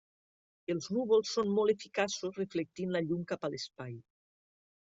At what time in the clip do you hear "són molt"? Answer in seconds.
1.35-1.73